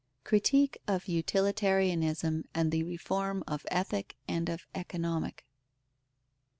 [0.25, 5.45] _Critique of utilitarianism and the reform of Ethic and of Economic.